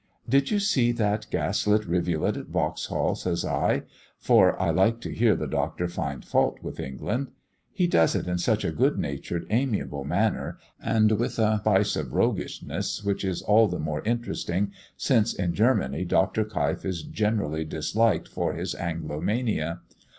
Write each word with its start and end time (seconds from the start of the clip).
"Did 0.27 0.49
you 0.49 0.57
see 0.57 0.91
that 0.93 1.27
gas 1.29 1.67
lit 1.67 1.85
rivulet 1.85 2.35
at 2.35 2.47
Vauxhall?" 2.47 3.11
asked 3.11 3.45
I, 3.45 3.83
for 4.17 4.59
I 4.59 4.71
like 4.71 4.99
to 5.01 5.13
hear 5.13 5.35
the 5.35 5.45
Doctor 5.45 5.87
find 5.87 6.25
fault 6.25 6.57
with 6.63 6.79
England. 6.79 7.27
He 7.71 7.85
does 7.85 8.15
it 8.15 8.25
in 8.27 8.39
such 8.39 8.65
a 8.65 8.71
good 8.71 8.97
natured, 8.97 9.45
amiable 9.51 10.03
manner, 10.03 10.57
and 10.81 11.11
with 11.11 11.37
a 11.37 11.59
spice 11.59 11.95
of 11.95 12.13
roguishness 12.15 13.03
which 13.03 13.23
is 13.23 13.43
all 13.43 13.67
the 13.67 13.77
more 13.77 14.01
interesting, 14.03 14.71
since 14.97 15.35
in 15.35 15.53
Germany 15.53 16.03
Dr. 16.05 16.45
Keif 16.45 16.83
is 16.83 17.03
generally 17.03 17.63
disliked 17.63 18.27
for 18.27 18.53
his 18.53 18.73
Anglomania. 18.73 19.81